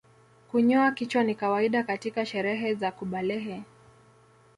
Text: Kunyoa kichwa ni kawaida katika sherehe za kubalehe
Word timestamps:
Kunyoa 0.51 0.91
kichwa 0.91 1.23
ni 1.23 1.35
kawaida 1.35 1.83
katika 1.83 2.25
sherehe 2.25 2.73
za 2.73 2.91
kubalehe 2.91 3.63